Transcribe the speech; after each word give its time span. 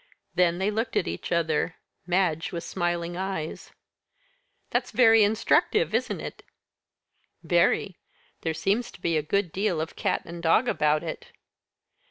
Then 0.33 0.57
they 0.57 0.71
looked 0.71 0.95
at 0.97 1.07
each 1.07 1.31
other 1.31 1.75
Madge 2.07 2.51
with 2.51 2.63
smiling 2.63 3.15
eyes. 3.15 3.69
"That's 4.71 4.89
very 4.89 5.23
instructive, 5.23 5.93
isn't 5.93 6.19
it?" 6.19 6.41
"Very. 7.43 7.99
There 8.41 8.55
seems 8.55 8.89
to 8.93 8.99
be 8.99 9.15
a 9.15 9.21
good 9.21 9.51
deal 9.51 9.79
of 9.79 9.95
cat 9.95 10.23
and 10.25 10.41
dog 10.41 10.67
about 10.67 11.03
it." 11.03 11.27